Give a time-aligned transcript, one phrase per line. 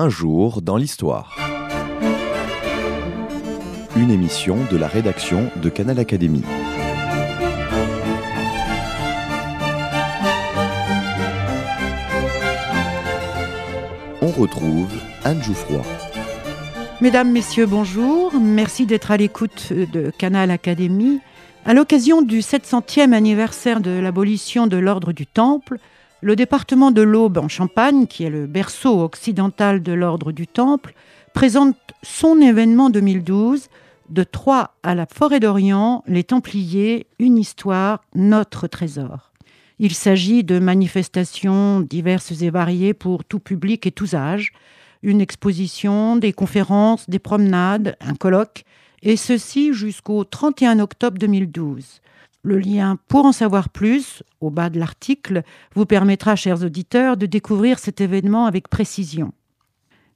[0.00, 1.36] Un jour dans l'histoire.
[3.96, 6.44] Une émission de la rédaction de Canal Académie.
[14.22, 14.92] On retrouve
[15.24, 15.82] Anne Jouffroy.
[17.00, 18.32] Mesdames, Messieurs, bonjour.
[18.40, 21.18] Merci d'être à l'écoute de Canal Académie.
[21.64, 25.78] À l'occasion du 700e anniversaire de l'abolition de l'ordre du Temple,
[26.20, 30.94] le département de l'Aube en Champagne, qui est le berceau occidental de l'ordre du Temple,
[31.32, 33.68] présente son événement 2012
[34.10, 39.32] de Troyes à la forêt d'Orient, les Templiers, une histoire, notre trésor.
[39.78, 44.52] Il s'agit de manifestations diverses et variées pour tout public et tous âges,
[45.02, 48.64] une exposition, des conférences, des promenades, un colloque,
[49.02, 52.00] et ceci jusqu'au 31 octobre 2012.
[52.42, 55.42] Le lien pour en savoir plus, au bas de l'article,
[55.74, 59.32] vous permettra, chers auditeurs, de découvrir cet événement avec précision.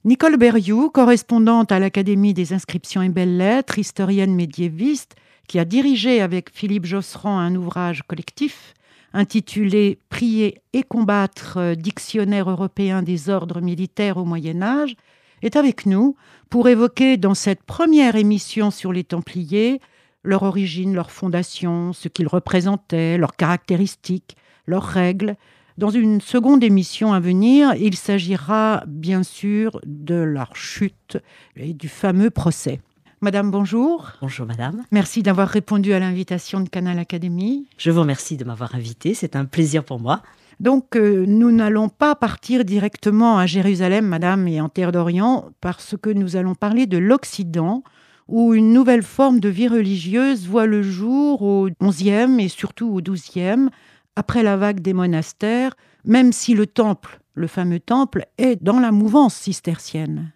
[0.05, 5.15] Nicole Berrioux, correspondante à l'Académie des inscriptions et belles-lettres, historienne médiéviste,
[5.47, 8.73] qui a dirigé avec Philippe Josserand un ouvrage collectif
[9.13, 14.95] intitulé Prier et combattre dictionnaire européen des ordres militaires au Moyen Âge,
[15.43, 16.15] est avec nous
[16.49, 19.79] pour évoquer dans cette première émission sur les Templiers
[20.23, 25.35] leur origine, leur fondation, ce qu'ils représentaient, leurs caractéristiques, leurs règles.
[25.77, 31.17] Dans une seconde émission à venir, il s'agira bien sûr de leur chute
[31.55, 32.79] et du fameux procès.
[33.21, 34.11] Madame, bonjour.
[34.21, 34.83] Bonjour, madame.
[34.91, 37.65] Merci d'avoir répondu à l'invitation de Canal Académie.
[37.77, 39.13] Je vous remercie de m'avoir invité.
[39.13, 40.21] C'est un plaisir pour moi.
[40.59, 45.95] Donc, euh, nous n'allons pas partir directement à Jérusalem, madame, et en Terre d'Orient, parce
[46.01, 47.83] que nous allons parler de l'Occident,
[48.27, 53.01] où une nouvelle forme de vie religieuse voit le jour au XIe et surtout au
[53.01, 53.69] XIIe,
[54.15, 58.91] après la vague des monastères, même si le temple, le fameux temple, est dans la
[58.91, 60.31] mouvance cistercienne.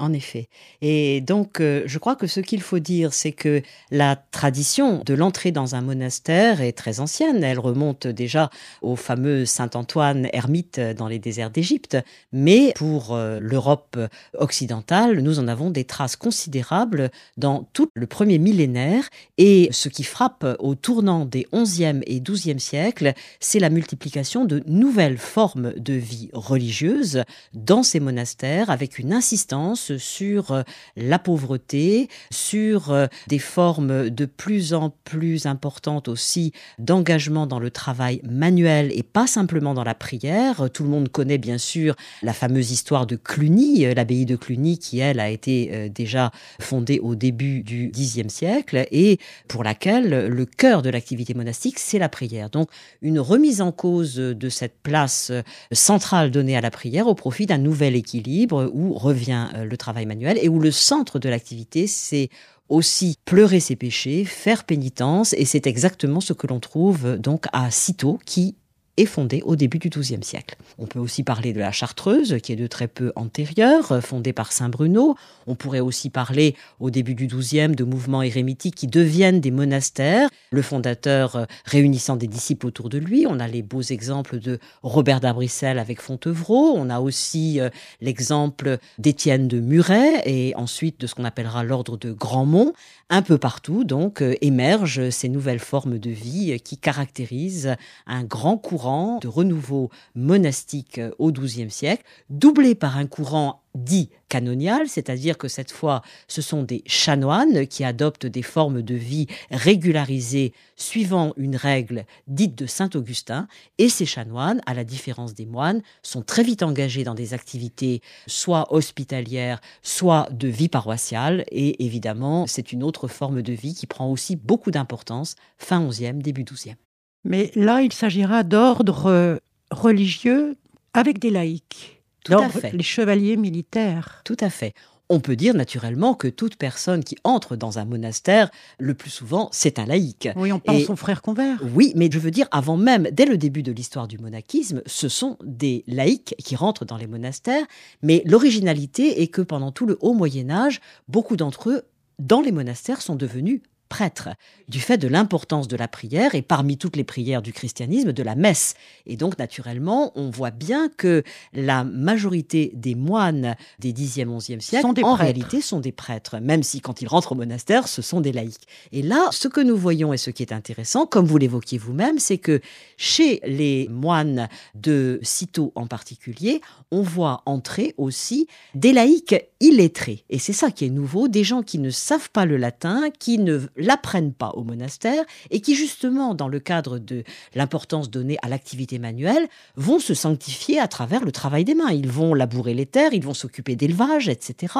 [0.00, 0.48] En effet.
[0.80, 5.12] Et donc, euh, je crois que ce qu'il faut dire, c'est que la tradition de
[5.12, 7.42] l'entrée dans un monastère est très ancienne.
[7.42, 8.48] Elle remonte déjà
[8.80, 11.96] au fameux Saint Antoine ermite dans les déserts d'Égypte.
[12.32, 13.98] Mais pour euh, l'Europe
[14.34, 19.08] occidentale, nous en avons des traces considérables dans tout le premier millénaire.
[19.36, 24.62] Et ce qui frappe au tournant des 11e et 12e siècles, c'est la multiplication de
[24.66, 27.24] nouvelles formes de vie religieuse
[27.54, 30.62] dans ces monastères avec une insistance sur euh,
[30.96, 37.70] la pauvreté, sur euh, des formes de plus en plus importantes aussi d'engagement dans le
[37.70, 40.68] travail manuel et pas simplement dans la prière.
[40.72, 44.78] Tout le monde connaît bien sûr la fameuse histoire de Cluny, euh, l'abbaye de Cluny
[44.78, 50.46] qui, elle, a été déjà fondée au début du Xe siècle et pour laquelle le
[50.46, 52.50] cœur de l'activité monastique, c'est la prière.
[52.50, 52.68] Donc
[53.02, 55.32] une remise en cause de cette place
[55.72, 60.38] centrale donnée à la prière au profit d'un nouvel équilibre où revient le travail manuel
[60.42, 62.28] et où le centre de l'activité, c'est
[62.68, 67.70] aussi pleurer ses péchés, faire pénitence, et c'est exactement ce que l'on trouve donc à
[67.70, 68.56] Cîteaux, qui
[68.98, 70.56] est fondée au début du XIIe siècle.
[70.78, 74.52] On peut aussi parler de la Chartreuse, qui est de très peu antérieure, fondée par
[74.52, 75.16] Saint Bruno.
[75.46, 80.28] On pourrait aussi parler au début du XIIe de mouvements érémitiques qui deviennent des monastères,
[80.50, 83.26] le fondateur euh, réunissant des disciples autour de lui.
[83.28, 86.74] On a les beaux exemples de Robert d'Abrissel avec Fontevraud.
[86.76, 87.70] On a aussi euh,
[88.00, 92.72] l'exemple d'Étienne de Muret et ensuite de ce qu'on appellera l'ordre de Grandmont.
[93.10, 97.76] Un peu partout, donc, euh, émergent ces nouvelles formes de vie qui caractérisent
[98.06, 98.87] un grand courant
[99.20, 105.48] de renouveau monastique euh, au XIIe siècle, doublé par un courant dit canonial, c'est-à-dire que
[105.48, 111.56] cette fois, ce sont des chanoines qui adoptent des formes de vie régularisées suivant une
[111.56, 113.46] règle dite de Saint Augustin,
[113.78, 118.02] et ces chanoines, à la différence des moines, sont très vite engagés dans des activités
[118.26, 123.86] soit hospitalières, soit de vie paroissiale, et évidemment, c'est une autre forme de vie qui
[123.86, 126.76] prend aussi beaucoup d'importance fin XIe, début XIIe.
[127.24, 129.36] Mais là, il s'agira d'ordre euh,
[129.70, 130.56] religieux
[130.94, 132.02] avec des laïcs.
[132.24, 132.72] Tout à fait.
[132.72, 134.22] Les chevaliers militaires.
[134.24, 134.74] Tout à fait.
[135.10, 139.48] On peut dire naturellement que toute personne qui entre dans un monastère, le plus souvent,
[139.52, 140.28] c'est un laïc.
[140.36, 141.58] Oui, on pense aux frères convers.
[141.74, 145.08] Oui, mais je veux dire, avant même, dès le début de l'histoire du monachisme, ce
[145.08, 147.64] sont des laïcs qui rentrent dans les monastères.
[148.02, 151.82] Mais l'originalité est que pendant tout le haut Moyen Âge, beaucoup d'entre eux,
[152.18, 154.30] dans les monastères, sont devenus prêtre,
[154.68, 158.22] du fait de l'importance de la prière et parmi toutes les prières du christianisme, de
[158.22, 158.74] la messe.
[159.06, 165.04] Et donc, naturellement, on voit bien que la majorité des moines des 10e, 11e siècles,
[165.04, 168.32] en réalité, sont des prêtres, même si quand ils rentrent au monastère, ce sont des
[168.32, 168.66] laïcs.
[168.92, 172.18] Et là, ce que nous voyons et ce qui est intéressant, comme vous l'évoquiez vous-même,
[172.18, 172.60] c'est que
[172.96, 180.24] chez les moines de Cîteaux en particulier, on voit entrer aussi des laïcs illettrés.
[180.30, 183.38] Et c'est ça qui est nouveau, des gens qui ne savent pas le latin, qui
[183.38, 188.48] ne l'apprennent pas au monastère et qui justement, dans le cadre de l'importance donnée à
[188.48, 191.90] l'activité manuelle, vont se sanctifier à travers le travail des mains.
[191.90, 194.74] Ils vont labourer les terres, ils vont s'occuper d'élevage, etc.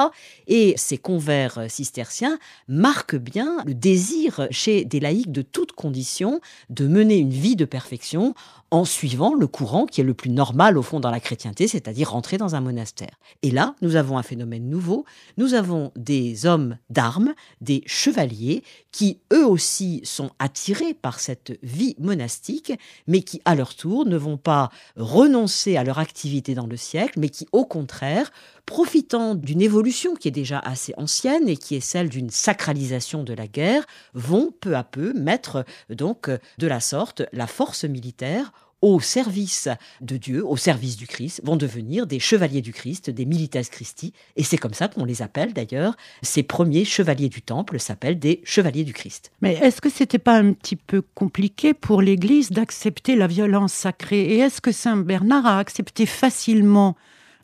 [0.47, 2.37] Et ces convers cisterciens
[2.67, 7.65] marquent bien le désir chez des laïcs de toutes conditions de mener une vie de
[7.65, 8.35] perfection
[8.71, 12.11] en suivant le courant qui est le plus normal au fond dans la chrétienté, c'est-à-dire
[12.11, 13.19] rentrer dans un monastère.
[13.41, 15.05] Et là, nous avons un phénomène nouveau,
[15.37, 21.95] nous avons des hommes d'armes, des chevaliers, qui eux aussi sont attirés par cette vie
[21.99, 22.73] monastique,
[23.07, 27.19] mais qui à leur tour ne vont pas renoncer à leur activité dans le siècle,
[27.19, 28.31] mais qui au contraire
[28.65, 33.33] profitant d'une évolution qui est déjà assez ancienne et qui est celle d'une sacralisation de
[33.33, 38.51] la guerre, vont peu à peu mettre donc de la sorte la force militaire
[38.81, 39.67] au service
[40.01, 44.13] de Dieu, au service du Christ, vont devenir des chevaliers du Christ, des milites Christi,
[44.35, 45.95] et c'est comme ça qu'on les appelle d'ailleurs.
[46.21, 49.31] Ces premiers chevaliers du Temple s'appellent des chevaliers du Christ.
[49.41, 54.21] Mais est-ce que c'était pas un petit peu compliqué pour l'Église d'accepter la violence sacrée?
[54.21, 56.95] Et est-ce que Saint Bernard a accepté facilement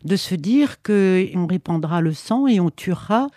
[0.04, 3.28] de se dire qu'on répandra le sang et on tuera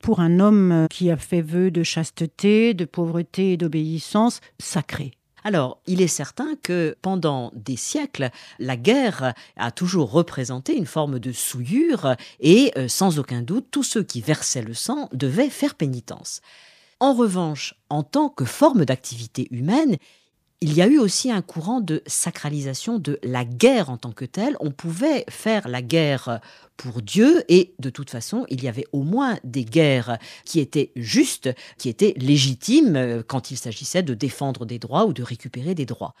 [0.00, 5.12] pour un homme qui a fait vœu de chasteté, de pauvreté et d'obéissance sacrée?
[5.46, 11.20] Alors, il est certain que pendant des siècles, la guerre a toujours représenté une forme
[11.20, 15.76] de souillure et, euh, sans aucun doute, tous ceux qui versaient le sang devaient faire
[15.76, 16.40] pénitence.
[16.98, 19.98] En revanche, en tant que forme d'activité humaine,
[20.62, 24.24] il y a eu aussi un courant de sacralisation de la guerre en tant que
[24.24, 24.56] telle.
[24.60, 26.40] On pouvait faire la guerre
[26.76, 30.92] pour Dieu et de toute façon, il y avait au moins des guerres qui étaient
[30.96, 35.74] justes, qui étaient légitimes euh, quand il s'agissait de défendre des droits ou de récupérer
[35.74, 36.14] des droits.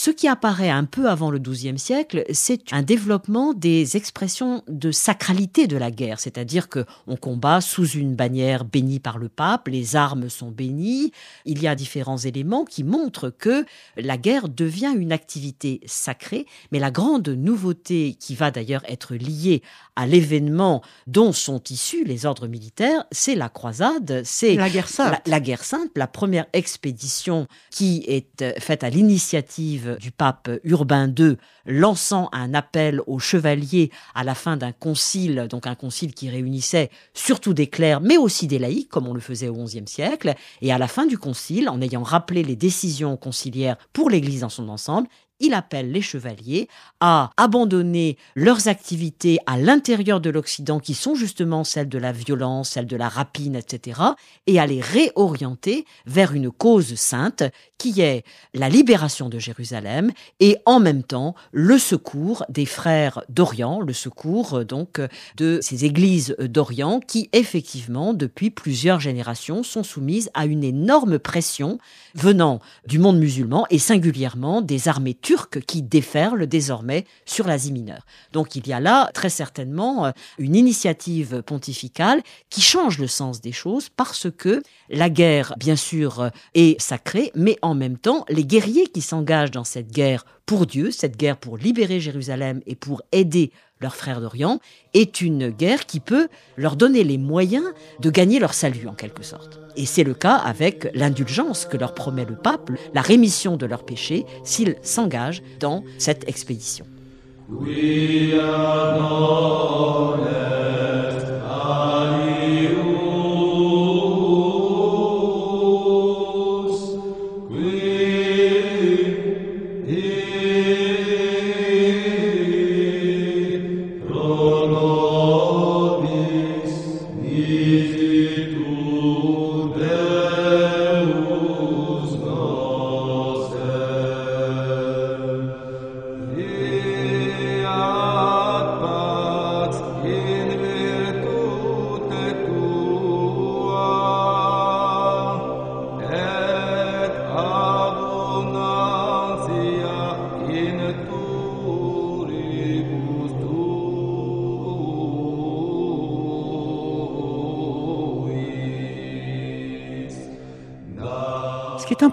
[0.00, 4.92] Ce qui apparaît un peu avant le XIIe siècle, c'est un développement des expressions de
[4.92, 9.66] sacralité de la guerre, c'est-à-dire que on combat sous une bannière bénie par le pape,
[9.66, 11.10] les armes sont bénies,
[11.46, 13.64] il y a différents éléments qui montrent que
[13.96, 19.62] la guerre devient une activité sacrée, mais la grande nouveauté qui va d'ailleurs être liée
[19.98, 25.20] à l'événement dont sont issus les ordres militaires, c'est la croisade, c'est la guerre sainte.
[25.26, 31.12] La, guerre sainte, la première expédition qui est euh, faite à l'initiative du pape Urbain
[31.18, 31.36] II,
[31.66, 36.90] lançant un appel aux chevaliers à la fin d'un concile, donc un concile qui réunissait
[37.12, 40.34] surtout des clercs, mais aussi des laïcs, comme on le faisait au XIe siècle.
[40.62, 44.48] Et à la fin du concile, en ayant rappelé les décisions conciliaires pour l'Église dans
[44.48, 45.08] son ensemble,
[45.40, 46.68] il appelle les chevaliers
[47.00, 52.70] à abandonner leurs activités à l'intérieur de l'Occident, qui sont justement celles de la violence,
[52.70, 54.00] celles de la rapine, etc.,
[54.46, 57.44] et à les réorienter vers une cause sainte,
[57.78, 58.24] qui est
[58.54, 64.64] la libération de Jérusalem et en même temps le secours des frères d'Orient, le secours
[64.64, 65.00] donc
[65.36, 71.78] de ces églises d'Orient qui effectivement depuis plusieurs générations sont soumises à une énorme pression
[72.14, 78.06] venant du monde musulman et singulièrement des armées turques qui déferlent désormais sur l'Asie mineure.
[78.32, 83.42] Donc il y a là très certainement euh, une initiative pontificale qui change le sens
[83.42, 88.24] des choses parce que la guerre, bien sûr, euh, est sacrée, mais en même temps,
[88.30, 92.74] les guerriers qui s'engagent dans cette guerre pour Dieu, cette guerre pour libérer Jérusalem et
[92.74, 93.52] pour aider
[93.82, 94.60] leurs frères d'Orient,
[94.94, 97.66] est une guerre qui peut leur donner les moyens
[98.00, 99.60] de gagner leur salut en quelque sorte.
[99.76, 103.84] Et c'est le cas avec l'indulgence que leur promet le pape, la rémission de leurs
[103.84, 106.86] péchés s'ils s'engagent dans cette expédition.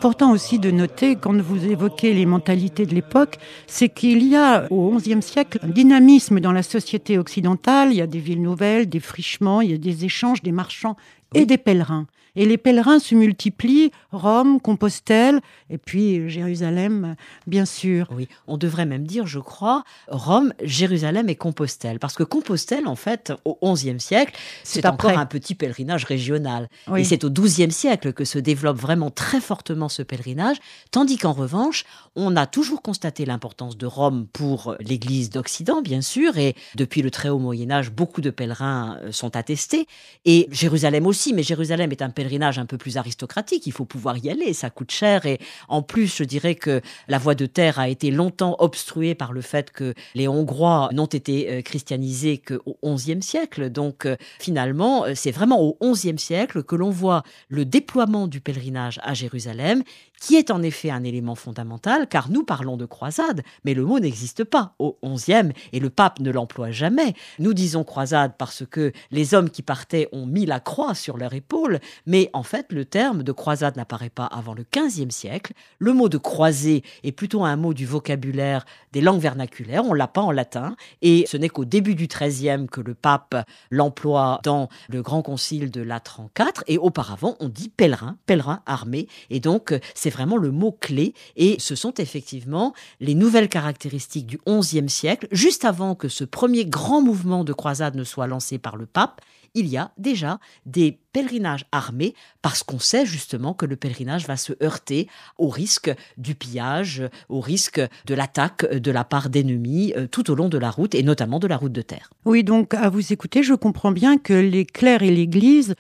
[0.06, 4.68] Important aussi de noter quand vous évoquez les mentalités de l'époque, c'est qu'il y a
[4.70, 7.92] au XIe siècle un dynamisme dans la société occidentale.
[7.92, 10.96] Il y a des villes nouvelles, des frichements, il y a des échanges des marchands
[11.34, 12.06] et des pèlerins.
[12.36, 17.16] Et les pèlerins se multiplient, Rome, Compostelle, et puis Jérusalem,
[17.48, 18.08] bien sûr.
[18.12, 22.00] Oui, on devrait même dire, je crois, Rome, Jérusalem et Compostelle.
[22.00, 26.70] Parce que Compostelle, en fait, au XIe siècle, c'est encore un petit pèlerinage régional.
[26.98, 30.58] Et c'est au XIIe siècle que se développe vraiment très fortement ce pèlerinage,
[30.92, 36.38] tandis qu'en revanche, on a toujours constaté l'importance de Rome pour l'Église d'Occident, bien sûr,
[36.38, 39.88] et depuis le très haut Moyen Âge, beaucoup de pèlerins euh, sont attestés,
[40.26, 43.68] et Jérusalem aussi, mais Jérusalem est un pèlerinage pèlerinage un peu plus aristocratique.
[43.68, 45.26] Il faut pouvoir y aller, ça coûte cher.
[45.26, 49.34] Et en plus, je dirais que la voie de terre a été longtemps obstruée par
[49.34, 53.70] le fait que les Hongrois n'ont été euh, christianisés qu'au XIe siècle.
[53.70, 58.42] Donc euh, finalement, euh, c'est vraiment au XIe siècle que l'on voit le déploiement du
[58.42, 59.84] pèlerinage à Jérusalem
[60.26, 64.00] qui est en effet un élément fondamental, car nous parlons de croisade, mais le mot
[64.00, 67.14] n'existe pas au XIe et le pape ne l'emploie jamais.
[67.38, 71.36] Nous disons croisade parce que les hommes qui partaient ont mis la croix sur leur
[71.36, 75.54] épaule, mais en fait le terme de croisade n'apparaît pas avant le XVe siècle.
[75.78, 80.08] Le mot de croisé est plutôt un mot du vocabulaire des langues vernaculaires, on l'a
[80.08, 83.36] pas en latin, et ce n'est qu'au début du XIIIe que le pape
[83.70, 89.08] l'emploie dans le grand concile de Latran IV, et auparavant on dit pèlerin, pèlerin armé,
[89.30, 91.14] et donc c'est vraiment le mot-clé.
[91.36, 96.66] Et ce sont effectivement les nouvelles caractéristiques du XIe siècle, juste avant que ce premier
[96.66, 99.22] grand mouvement de croisade ne soit lancé par le pape.
[99.58, 104.36] Il y a déjà des pèlerinages armés parce qu'on sait justement que le pèlerinage va
[104.36, 105.08] se heurter
[105.38, 110.36] au risque du pillage, au risque de l'attaque de la part d'ennemis euh, tout au
[110.36, 112.10] long de la route et notamment de la route de terre.
[112.26, 115.76] Oui, donc à vous écouter, je comprends bien que les clercs et l'Église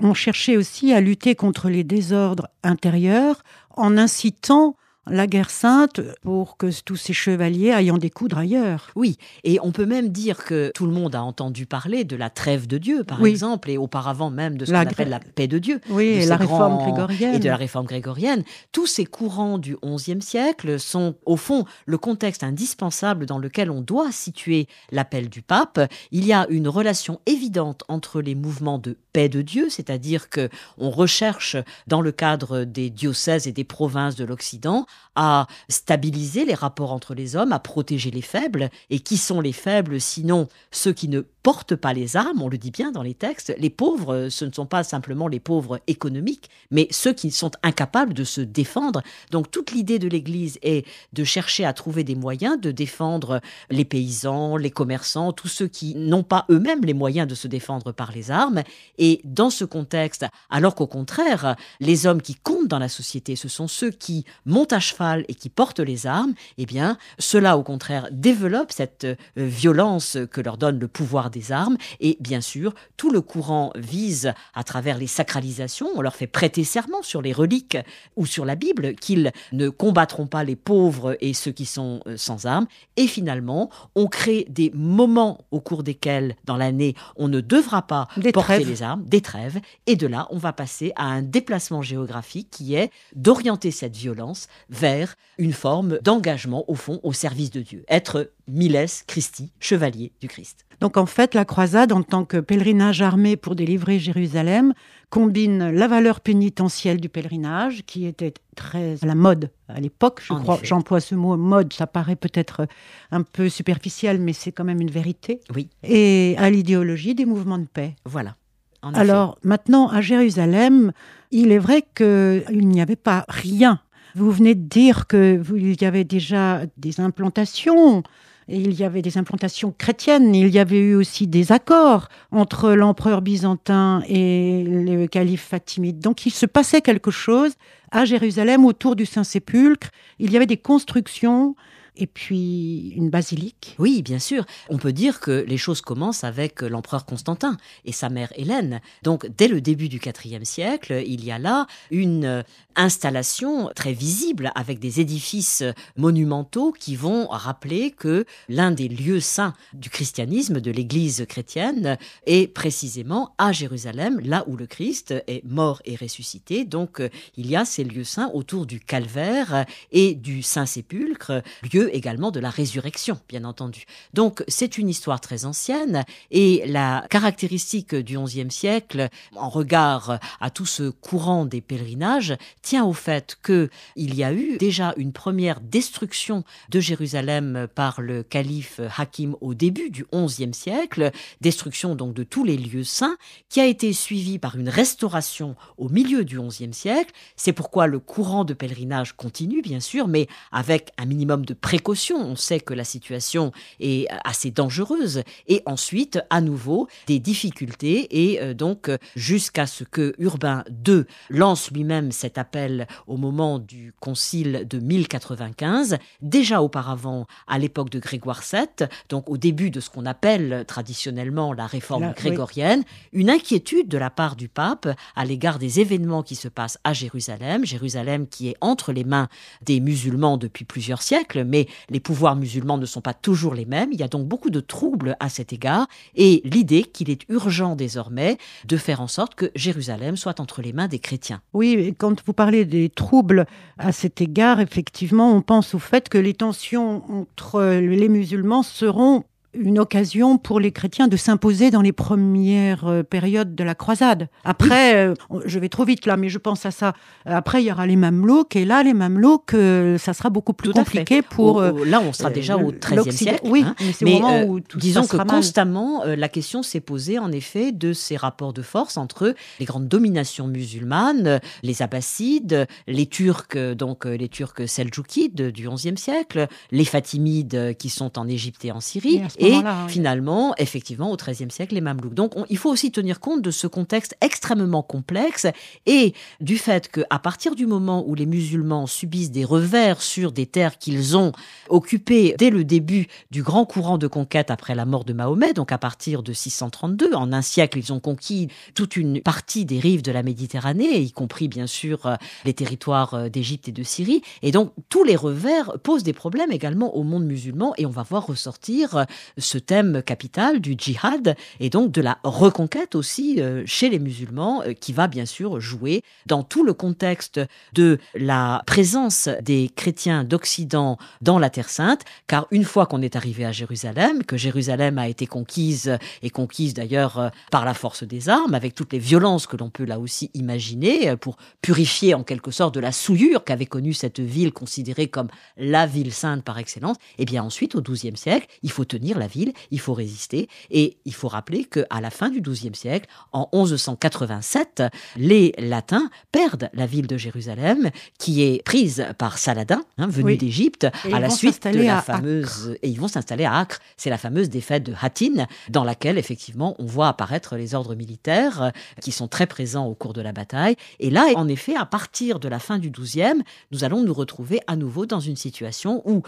[0.00, 3.42] ont cherché aussi à lutter contre les désordres intérieurs
[3.78, 4.76] en incitant
[5.10, 8.90] la guerre sainte pour que tous ces chevaliers aillent en découdre ailleurs.
[8.94, 12.30] Oui, et on peut même dire que tout le monde a entendu parler de la
[12.30, 15.58] trêve de Dieu, par exemple, et auparavant même de ce qu'on appelle la paix de
[15.58, 15.80] Dieu.
[15.90, 17.34] Oui, et la réforme grégorienne.
[17.34, 18.44] Et de la réforme grégorienne.
[18.72, 23.80] Tous ces courants du XIe siècle sont, au fond, le contexte indispensable dans lequel on
[23.80, 25.80] doit situer l'appel du pape.
[26.10, 30.48] Il y a une relation évidente entre les mouvements de paix de Dieu, c'est-à-dire que
[30.76, 36.54] on recherche, dans le cadre des diocèses et des provinces de l'Occident, à stabiliser les
[36.54, 38.70] rapports entre les hommes, à protéger les faibles.
[38.90, 42.58] Et qui sont les faibles sinon ceux qui ne portent pas les armes, on le
[42.58, 43.54] dit bien dans les textes.
[43.56, 48.12] Les pauvres, ce ne sont pas simplement les pauvres économiques, mais ceux qui sont incapables
[48.12, 49.00] de se défendre.
[49.30, 53.40] Donc toute l'idée de l'Église est de chercher à trouver des moyens de défendre
[53.70, 57.92] les paysans, les commerçants, tous ceux qui n'ont pas eux-mêmes les moyens de se défendre
[57.92, 58.62] par les armes.
[58.98, 63.48] Et dans ce contexte, alors qu'au contraire, les hommes qui comptent dans la société, ce
[63.48, 67.62] sont ceux qui montent à cheval et qui portent les armes, eh bien, cela au
[67.62, 71.76] contraire développe cette euh, violence que leur donne le pouvoir des armes.
[72.00, 76.64] Et bien sûr, tout le courant vise, à travers les sacralisations, on leur fait prêter
[76.64, 77.78] serment sur les reliques
[78.16, 82.16] ou sur la Bible, qu'ils ne combattront pas les pauvres et ceux qui sont euh,
[82.16, 82.66] sans armes.
[82.96, 88.08] Et finalement, on crée des moments au cours desquels, dans l'année, on ne devra pas
[88.32, 89.60] porter les armes, des trêves.
[89.86, 94.48] Et de là, on va passer à un déplacement géographique qui est d'orienter cette violence
[94.70, 97.84] vers une forme d'engagement, au fond, au service de Dieu.
[97.88, 100.64] Être Miles Christi, chevalier du Christ.
[100.80, 104.74] Donc en fait, la croisade, en tant que pèlerinage armé pour délivrer Jérusalem,
[105.10, 110.34] combine la valeur pénitentielle du pèlerinage, qui était très à la mode à l'époque, je
[110.34, 110.60] crois.
[110.62, 112.66] J'emploie ce mot mode, ça paraît peut-être
[113.10, 115.40] un peu superficiel, mais c'est quand même une vérité.
[115.54, 115.68] Oui.
[115.82, 117.96] Et à l'idéologie des mouvements de paix.
[118.04, 118.36] Voilà.
[118.82, 120.92] Alors maintenant, à Jérusalem,
[121.32, 123.80] il est vrai qu'il n'y avait pas rien.
[124.14, 128.04] Vous venez de dire qu'il y avait déjà des implantations
[128.48, 133.20] il y avait des implantations chrétiennes, il y avait eu aussi des accords entre l'empereur
[133.20, 136.00] byzantin et le calife fatimide.
[136.00, 137.52] Donc il se passait quelque chose
[137.90, 139.90] à Jérusalem autour du Saint-Sépulcre.
[140.18, 141.56] Il y avait des constructions
[141.98, 143.74] et puis une basilique.
[143.78, 144.46] Oui, bien sûr.
[144.68, 148.80] On peut dire que les choses commencent avec l'empereur Constantin et sa mère Hélène.
[149.02, 152.44] Donc, dès le début du IVe siècle, il y a là une
[152.76, 155.64] installation très visible avec des édifices
[155.96, 162.46] monumentaux qui vont rappeler que l'un des lieux saints du christianisme, de l'Église chrétienne, est
[162.46, 166.64] précisément à Jérusalem, là où le Christ est mort et ressuscité.
[166.64, 167.02] Donc,
[167.36, 172.40] il y a ces lieux saints autour du calvaire et du Saint-Sépulcre, lieu également de
[172.40, 173.84] la résurrection, bien entendu.
[174.14, 180.50] Donc c'est une histoire très ancienne et la caractéristique du XIe siècle, en regard à
[180.50, 185.12] tout ce courant des pèlerinages, tient au fait que il y a eu déjà une
[185.12, 192.14] première destruction de Jérusalem par le calife Hakim au début du XIe siècle, destruction donc
[192.14, 193.16] de tous les lieux saints,
[193.48, 197.12] qui a été suivie par une restauration au milieu du XIe siècle.
[197.36, 201.77] C'est pourquoi le courant de pèlerinage continue, bien sûr, mais avec un minimum de précaution.
[202.16, 205.22] On sait que la situation est assez dangereuse.
[205.46, 208.06] Et ensuite, à nouveau, des difficultés.
[208.10, 213.92] Et euh, donc, jusqu'à ce que Urbain II lance lui-même cet appel au moment du
[214.00, 219.90] concile de 1095, déjà auparavant à l'époque de Grégoire VII, donc au début de ce
[219.90, 225.58] qu'on appelle traditionnellement la réforme grégorienne, une inquiétude de la part du pape à l'égard
[225.58, 229.28] des événements qui se passent à Jérusalem, Jérusalem qui est entre les mains
[229.62, 231.57] des musulmans depuis plusieurs siècles, mais
[231.88, 233.90] les pouvoirs musulmans ne sont pas toujours les mêmes.
[233.92, 237.74] Il y a donc beaucoup de troubles à cet égard et l'idée qu'il est urgent
[237.74, 241.40] désormais de faire en sorte que Jérusalem soit entre les mains des chrétiens.
[241.52, 243.46] Oui, quand vous parlez des troubles
[243.78, 249.24] à cet égard, effectivement, on pense au fait que les tensions entre les musulmans seront
[249.54, 254.28] une occasion pour les chrétiens de s'imposer dans les premières euh, périodes de la croisade.
[254.44, 255.14] Après, euh,
[255.46, 256.92] je vais trop vite là, mais je pense à ça.
[257.24, 260.72] Après, il y aura les Mamelouks, et là, les Mamelouks, euh, ça sera beaucoup plus
[260.72, 261.62] compliqué pour.
[261.62, 263.40] là, on sera déjà au XIIIe siècle.
[263.44, 263.74] Oui, hein.
[264.02, 267.92] mais au moment où tout disons que constamment, la question s'est posée en effet de
[267.92, 274.28] ces rapports de force entre les grandes dominations musulmanes, les Abbassides, les Turcs, donc les
[274.28, 279.47] Turcs seldjoukides du XIe siècle, les Fatimides qui sont en Égypte et en Syrie et
[279.88, 282.14] finalement, effectivement, au XIIIe siècle, les Mamelouks.
[282.14, 285.46] Donc, il faut aussi tenir compte de ce contexte extrêmement complexe
[285.86, 290.46] et du fait qu'à partir du moment où les musulmans subissent des revers sur des
[290.46, 291.32] terres qu'ils ont
[291.68, 295.72] occupées dès le début du grand courant de conquête après la mort de Mahomet, donc
[295.72, 300.02] à partir de 632, en un siècle, ils ont conquis toute une partie des rives
[300.02, 304.22] de la Méditerranée, y compris bien sûr euh, les territoires euh, d'Égypte et de Syrie.
[304.42, 308.02] Et donc, tous les revers posent des problèmes également au monde musulman et on va
[308.02, 309.04] voir ressortir euh,
[309.36, 314.62] ce thème capital du djihad et donc de la reconquête aussi euh, chez les musulmans
[314.62, 317.40] euh, qui va bien sûr jouer dans tout le contexte
[317.74, 322.02] de la présence des chrétiens d'Occident dans la Terre sainte.
[322.26, 326.74] Car une fois qu'on est arrivé à Jérusalem, que Jérusalem a été conquise et conquise
[326.74, 329.98] d'ailleurs euh, par la force des armes avec toutes les violences que l'on peut là
[329.98, 335.08] aussi imaginer pour purifier en quelque sorte de la souillure qu'avait connue cette ville considérée
[335.08, 338.84] comme la ville sainte par excellence, et eh bien ensuite au XIIe siècle, il faut
[338.84, 340.48] tenir la ville, il faut résister.
[340.70, 344.82] Et il faut rappeler qu'à la fin du XIIe siècle, en 1187,
[345.16, 350.86] les Latins perdent la ville de Jérusalem, qui est prise par Saladin, hein, venu d'Égypte,
[351.12, 352.76] à la suite de la fameuse.
[352.82, 353.78] Et ils vont s'installer à Acre.
[353.96, 358.62] C'est la fameuse défaite de Hattin, dans laquelle, effectivement, on voit apparaître les ordres militaires
[358.62, 360.76] euh, qui sont très présents au cours de la bataille.
[361.00, 364.60] Et là, en effet, à partir de la fin du XIIe, nous allons nous retrouver
[364.66, 366.22] à nouveau dans une situation où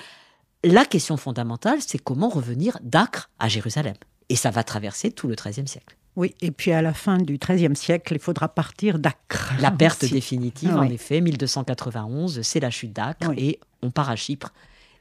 [0.63, 3.95] la question fondamentale, c'est comment revenir d'Acre à Jérusalem.
[4.29, 5.97] Et ça va traverser tout le XIIIe siècle.
[6.17, 9.55] Oui, et puis à la fin du XIIIe siècle, il faudra partir d'Acre.
[9.61, 14.53] La perte définitive, en effet, 1291, c'est la chute d'Acre et on part à Chypre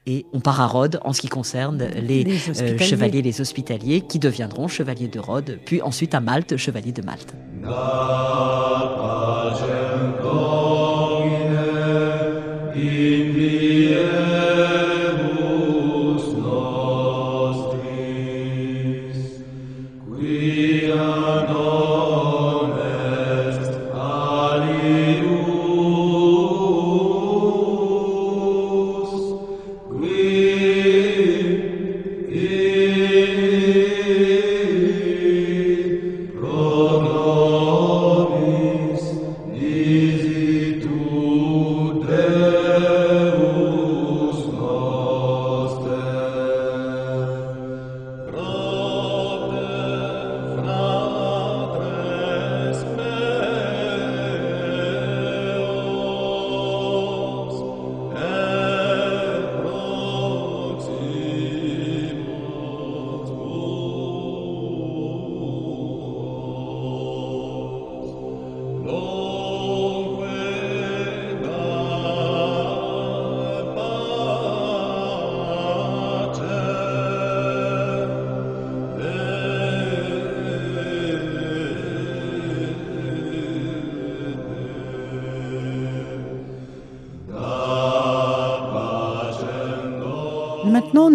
[0.06, 4.18] et on part à Rhodes en ce qui concerne les, euh, chevaliers, les hospitaliers, qui
[4.18, 7.36] deviendront chevaliers de Rhodes, puis ensuite à Malte, chevaliers de Malte.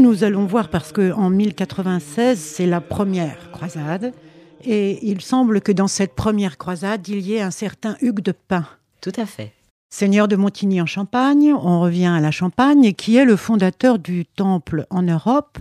[0.04, 4.12] Nous allons voir, parce qu'en 1096, c'est la première croisade,
[4.62, 8.32] et il semble que dans cette première croisade, il y ait un certain Hugues de
[8.32, 8.66] Pin.
[9.00, 9.54] Tout à fait.
[9.88, 14.26] Seigneur de Montigny en Champagne, on revient à la Champagne, qui est le fondateur du
[14.26, 15.58] temple en Europe.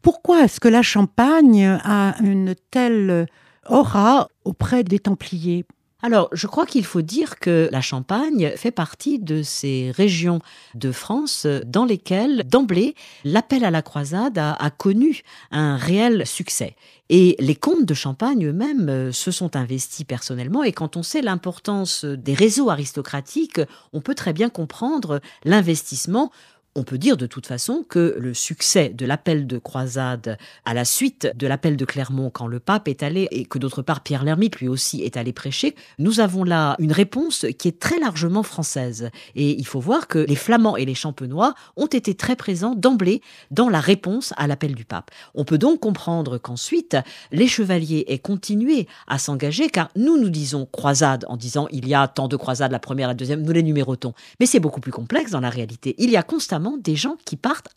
[0.00, 3.26] Pourquoi est-ce que la Champagne a une telle
[3.68, 5.66] aura auprès des Templiers?
[6.02, 10.40] Alors, je crois qu'il faut dire que la Champagne fait partie de ces régions
[10.74, 16.74] de France dans lesquelles, d'emblée, l'appel à la croisade a, a, connu un réel succès.
[17.10, 21.22] Et les comtes de Champagne eux-mêmes euh, se sont investis personnellement, et quand on sait
[21.22, 23.60] l'importance des réseaux aristocratiques,
[23.92, 26.30] on peut très bien comprendre l'investissement
[26.76, 30.84] on peut dire de toute façon que le succès de l'appel de croisade à la
[30.84, 34.22] suite de l'appel de Clermont quand le pape est allé et que d'autre part Pierre
[34.22, 38.44] l'ermite lui aussi est allé prêcher, nous avons là une réponse qui est très largement
[38.44, 39.10] française.
[39.34, 43.20] Et il faut voir que les Flamands et les Champenois ont été très présents d'emblée
[43.50, 45.10] dans la réponse à l'appel du pape.
[45.34, 46.96] On peut donc comprendre qu'ensuite
[47.32, 51.94] les chevaliers aient continué à s'engager car nous nous disons croisade en disant il y
[51.94, 54.14] a tant de croisades, la première, la deuxième, nous les numérotons.
[54.38, 55.96] Mais c'est beaucoup plus complexe dans la réalité.
[55.98, 57.68] Il y a constamment des gens qui partent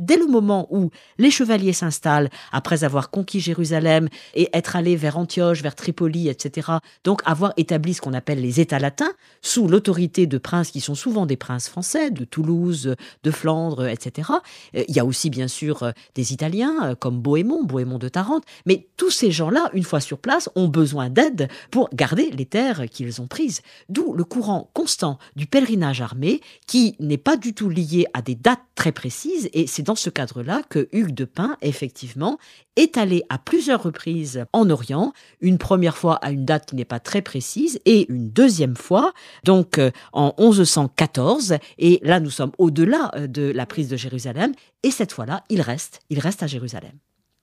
[0.00, 5.18] dès le moment où les chevaliers s'installent, après avoir conquis Jérusalem et être allés vers
[5.18, 6.68] Antioche, vers Tripoli, etc.,
[7.04, 10.94] donc avoir établi ce qu'on appelle les États latins, sous l'autorité de princes qui sont
[10.94, 14.30] souvent des princes français, de Toulouse, de Flandre, etc.
[14.74, 18.08] Euh, il y a aussi bien sûr euh, des Italiens euh, comme Bohémond, Bohémond de
[18.08, 22.46] Tarente, mais tous ces gens-là, une fois sur place, ont besoin d'aide pour garder les
[22.46, 23.60] terres qu'ils ont prises.
[23.88, 28.34] D'où le courant constant du pèlerinage armé qui n'est pas du tout lié à des
[28.34, 32.38] dates très précises et c'est dans ce cadre-là que Hugues de Pin, effectivement,
[32.76, 36.84] est allé à plusieurs reprises en Orient, une première fois à une date qui n'est
[36.84, 42.52] pas très précise, et une deuxième fois, donc euh, en 1114, et là nous sommes
[42.58, 44.52] au-delà euh, de la prise de Jérusalem,
[44.84, 46.92] et cette fois-là, il reste, il reste à Jérusalem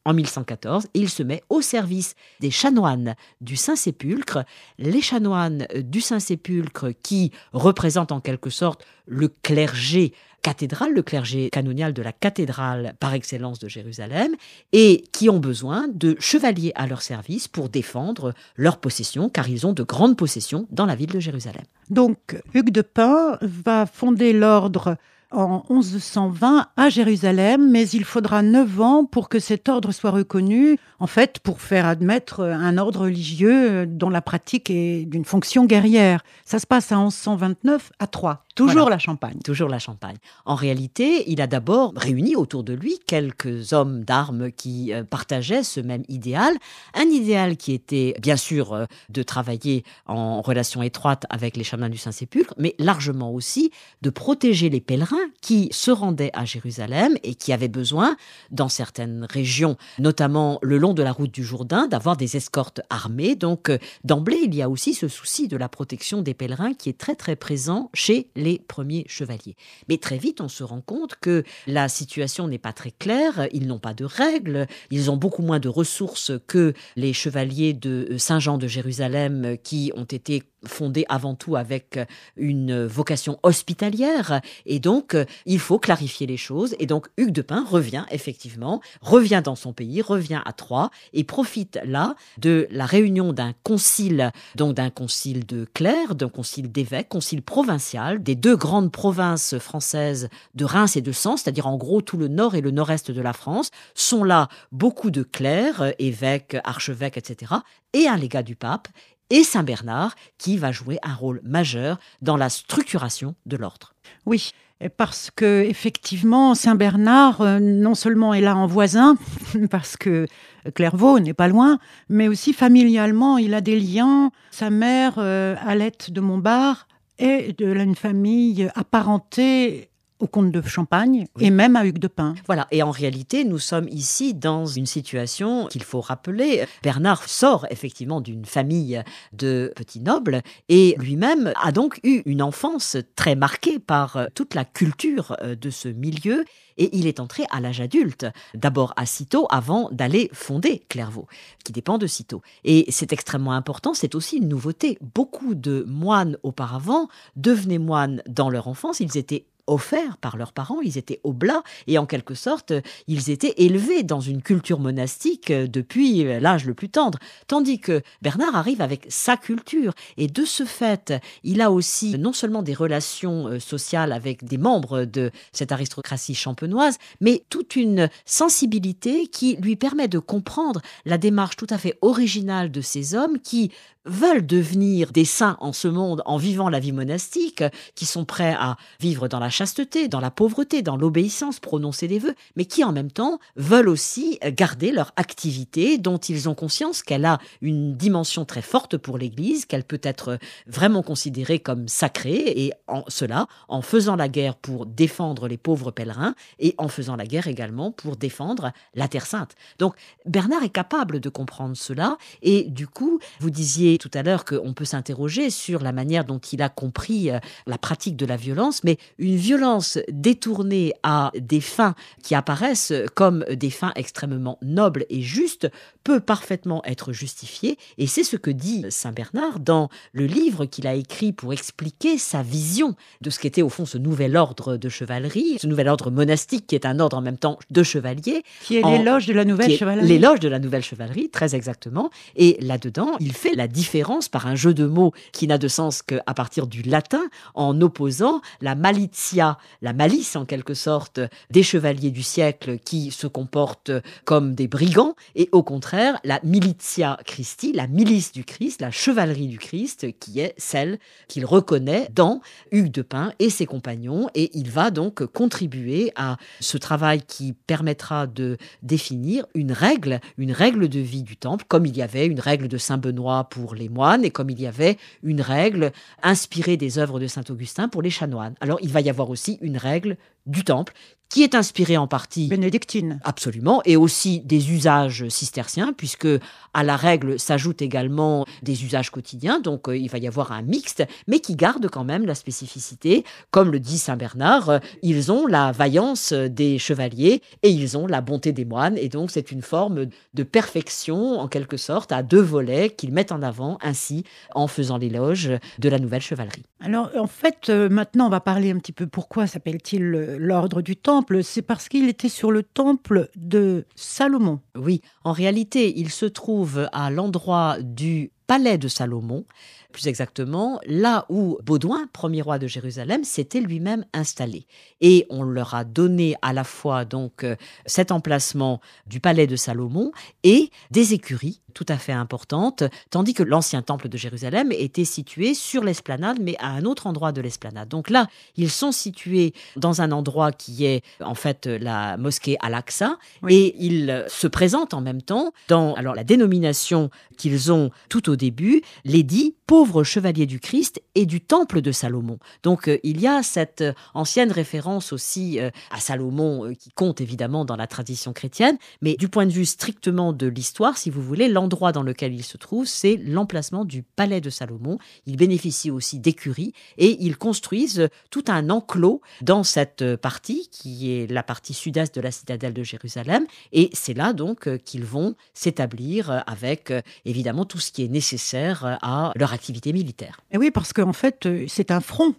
[0.07, 4.39] en 1114 et il se met au service des chanoines du Saint-Sépulcre,
[4.79, 11.91] les chanoines du Saint-Sépulcre qui représentent en quelque sorte le clergé cathédrale, le clergé canonial
[11.91, 14.33] de la cathédrale par excellence de Jérusalem,
[14.71, 19.67] et qui ont besoin de chevaliers à leur service pour défendre leurs possessions, car ils
[19.67, 21.65] ont de grandes possessions dans la ville de Jérusalem.
[21.89, 24.95] Donc, Hugues de Pin va fonder l'ordre
[25.31, 30.77] en 1120 à Jérusalem, mais il faudra neuf ans pour que cet ordre soit reconnu,
[30.99, 36.23] en fait, pour faire admettre un ordre religieux dont la pratique est d'une fonction guerrière.
[36.45, 38.46] Ça se passe à 1129 à Troyes.
[38.57, 39.37] Toujours la Champagne.
[39.43, 40.17] Toujours la Champagne.
[40.45, 45.63] En réalité, il a d'abord réuni autour de lui quelques hommes d'armes qui euh, partageaient
[45.63, 46.55] ce même idéal.
[46.95, 51.91] Un idéal qui était, bien sûr, euh, de travailler en relation étroite avec les chanoines
[51.91, 57.35] du Saint-Sépulcre, mais largement aussi de protéger les pèlerins qui se rendaient à Jérusalem et
[57.35, 58.17] qui avaient besoin,
[58.49, 63.35] dans certaines régions, notamment le long de la route du Jourdain, d'avoir des escortes armées.
[63.35, 66.89] Donc, euh, d'emblée, il y a aussi ce souci de la protection des pèlerins qui
[66.89, 69.55] est très, très présent chez les les premiers chevaliers.
[69.89, 73.67] Mais très vite, on se rend compte que la situation n'est pas très claire, ils
[73.67, 78.57] n'ont pas de règles, ils ont beaucoup moins de ressources que les chevaliers de Saint-Jean
[78.57, 81.99] de Jérusalem qui ont été fondé avant tout avec
[82.35, 84.41] une vocation hospitalière.
[84.65, 86.75] Et donc, il faut clarifier les choses.
[86.79, 91.23] Et donc, Hugues de Pin revient, effectivement, revient dans son pays, revient à Troyes et
[91.23, 97.09] profite là de la réunion d'un concile, donc d'un concile de clercs, d'un concile d'évêques,
[97.09, 102.01] concile provincial des deux grandes provinces françaises de Reims et de Sens, c'est-à-dire en gros
[102.01, 106.57] tout le nord et le nord-est de la France, sont là beaucoup de clercs, évêques,
[106.63, 107.53] archevêques, etc.,
[107.93, 108.87] et un légat du pape
[109.29, 113.93] et Saint Bernard qui va jouer un rôle majeur dans la structuration de l'ordre.
[114.25, 114.51] Oui,
[114.95, 119.17] parce que effectivement Saint Bernard euh, non seulement est là en voisin
[119.71, 120.27] parce que
[120.75, 124.31] Clairvaux n'est pas loin, mais aussi familialement il a des liens.
[124.51, 126.87] Sa mère euh, Alette de Montbard
[127.17, 132.35] est de une famille apparentée au comte de Champagne et même à Hugues de Pin.
[132.45, 136.65] Voilà, et en réalité, nous sommes ici dans une situation qu'il faut rappeler.
[136.83, 139.03] Bernard sort effectivement d'une famille
[139.33, 144.65] de petits nobles et lui-même a donc eu une enfance très marquée par toute la
[144.65, 146.43] culture de ce milieu
[146.77, 151.27] et il est entré à l'âge adulte, d'abord à Cîteaux avant d'aller fonder Clairvaux,
[151.63, 152.41] qui dépend de Cîteaux.
[152.63, 154.97] Et c'est extrêmement important, c'est aussi une nouveauté.
[155.15, 160.81] Beaucoup de moines auparavant devenaient moines dans leur enfance, ils étaient offerts par leurs parents,
[160.81, 162.73] ils étaient oblats, et en quelque sorte,
[163.07, 167.19] ils étaient élevés dans une culture monastique depuis l'âge le plus tendre.
[167.47, 172.33] Tandis que Bernard arrive avec sa culture, et de ce fait, il a aussi non
[172.33, 178.09] seulement des relations euh, sociales avec des membres de cette aristocratie champenoise, mais toute une
[178.25, 183.39] sensibilité qui lui permet de comprendre la démarche tout à fait originale de ces hommes
[183.39, 183.71] qui
[184.07, 187.63] veulent devenir des saints en ce monde en vivant la vie monastique,
[187.95, 192.19] qui sont prêts à vivre dans la chasteté, dans la pauvreté, dans l'obéissance, prononcer des
[192.19, 197.03] vœux, mais qui en même temps veulent aussi garder leur activité dont ils ont conscience
[197.03, 202.53] qu'elle a une dimension très forte pour l'Église, qu'elle peut être vraiment considérée comme sacrée,
[202.55, 207.15] et en cela, en faisant la guerre pour défendre les pauvres pèlerins, et en faisant
[207.15, 209.55] la guerre également pour défendre la Terre Sainte.
[209.79, 214.45] Donc Bernard est capable de comprendre cela, et du coup, vous disiez tout à l'heure
[214.45, 218.35] qu'on peut s'interroger sur la manière dont il a compris euh, la pratique de la
[218.35, 225.05] violence, mais une violence détournée à des fins qui apparaissent comme des fins extrêmement nobles
[225.09, 225.69] et justes
[226.03, 227.77] peut parfaitement être justifiée.
[227.97, 232.17] Et c'est ce que dit Saint Bernard dans le livre qu'il a écrit pour expliquer
[232.17, 236.11] sa vision de ce qu'était au fond ce nouvel ordre de chevalerie, ce nouvel ordre
[236.11, 238.43] monastique qui est un ordre en même temps de chevaliers.
[238.63, 240.07] Qui est l'éloge de la nouvelle chevalerie.
[240.07, 242.09] L'éloge de la nouvelle chevalerie, très exactement.
[242.35, 243.86] Et là-dedans, il fait la différence
[244.31, 247.23] par un jeu de mots qui n'a de sens qu'à partir du latin,
[247.55, 251.19] en opposant la malitia, la malice en quelque sorte,
[251.51, 253.91] des chevaliers du siècle qui se comportent
[254.25, 259.47] comme des brigands, et au contraire, la militia Christi, la milice du Christ, la chevalerie
[259.47, 264.51] du Christ, qui est celle qu'il reconnaît dans Hugues de Pin et ses compagnons, et
[264.53, 270.89] il va donc contribuer à ce travail qui permettra de définir une règle, une règle
[270.89, 273.89] de vie du temple, comme il y avait une règle de Saint Benoît pour les
[273.89, 275.91] moines et comme il y avait une règle
[276.23, 278.55] inspirée des œuvres de saint Augustin pour les chanoines.
[278.59, 280.93] Alors il va y avoir aussi une règle du temple
[281.29, 283.19] qui est inspiré en partie bénédictine.
[283.23, 286.27] Absolument, et aussi des usages cisterciens, puisque
[286.73, 290.61] à la règle s'ajoutent également des usages quotidiens, donc euh, il va y avoir un
[290.61, 293.25] mixte, mais qui garde quand même la spécificité.
[293.51, 298.07] Comme le dit Saint Bernard, euh, ils ont la vaillance des chevaliers et ils ont
[298.07, 302.23] la bonté des moines, et donc c'est une forme de perfection, en quelque sorte, à
[302.23, 304.23] deux volets qu'ils mettent en avant ainsi
[304.55, 306.63] en faisant l'éloge de la nouvelle chevalerie.
[306.79, 310.03] Alors en fait, euh, maintenant on va parler un petit peu pourquoi s'appelle-t-il
[310.37, 311.16] l'ordre du temps?
[311.41, 314.59] C'est parce qu'il était sur le temple de Salomon.
[314.75, 319.45] Oui, en réalité, il se trouve à l'endroit du palais de Salomon,
[319.91, 324.67] plus exactement là où Baudouin, premier roi de Jérusalem, s'était lui-même installé.
[325.01, 329.55] Et on leur a donné à la fois donc euh, cet emplacement du palais de
[329.55, 330.11] Salomon
[330.43, 335.53] et des écuries tout à fait importantes, tandis que l'ancien temple de Jérusalem était situé
[335.53, 337.87] sur l'esplanade, mais à un autre endroit de l'esplanade.
[337.87, 343.19] Donc là, ils sont situés dans un endroit qui est en fait la mosquée Al-Aqsa,
[343.47, 348.35] et ils se présentent en même temps dans alors la dénomination qu'ils ont tout au
[348.35, 349.21] début, les
[349.67, 352.39] dix pauvres chevaliers du Christ et du temple de Salomon.
[352.63, 357.19] Donc euh, il y a cette euh, ancienne référence aussi euh, à Salomon qui compte
[357.19, 361.21] évidemment dans la tradition chrétienne, mais du point de vue strictement de l'histoire, si vous
[361.21, 364.99] voulez, l'endroit dans lequel il se trouve, c'est l'emplacement du palais de Salomon.
[365.25, 371.29] Il bénéficie aussi d'écuries et ils construisent tout un enclos dans cette partie qui est
[371.29, 376.43] la partie sud-est de la citadelle de Jérusalem et c'est là donc qu'ils vont s'établir
[376.47, 376.93] avec
[377.25, 380.39] évidemment tout ce qui est nécessaire à leur activité militaire.
[380.51, 382.33] Et oui, parce qu'en fait, euh, c'est un front.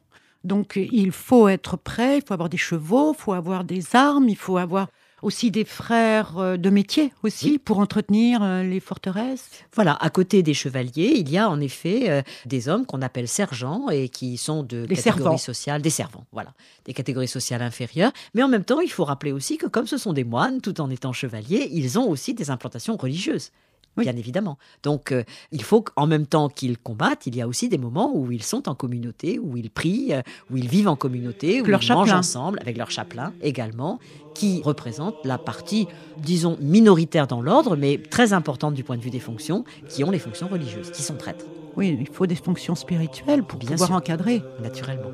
[0.44, 4.28] Donc il faut être prêt, il faut avoir des chevaux, il faut avoir des armes,
[4.28, 4.86] il faut avoir
[5.20, 9.50] aussi des frères euh, de métier aussi pour entretenir euh, les forteresses.
[9.74, 13.88] Voilà, à côté des chevaliers, il y a en effet des hommes qu'on appelle sergents
[13.90, 16.54] et qui sont de des catégories sociales, des servants, voilà,
[16.84, 18.12] des catégories sociales inférieures.
[18.34, 20.80] Mais en même temps, il faut rappeler aussi que comme ce sont des moines, tout
[20.80, 23.50] en étant chevaliers, ils ont aussi des implantations religieuses
[23.96, 24.58] bien évidemment.
[24.82, 28.12] Donc, euh, il faut qu'en même temps qu'ils combattent, il y a aussi des moments
[28.14, 31.66] où ils sont en communauté, où ils prient, euh, où ils vivent en communauté, où
[31.66, 33.98] ils mangent ensemble, avec leur chapelain également,
[34.34, 39.10] qui représente la partie, disons, minoritaire dans l'ordre, mais très importante du point de vue
[39.10, 41.46] des fonctions, qui ont les fonctions religieuses, qui sont prêtres.
[41.76, 44.42] Oui, il faut des fonctions spirituelles pour pouvoir encadrer.
[44.62, 45.10] Naturellement.